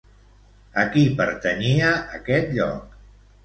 [0.83, 3.01] A qui pertanyia aquest lloc?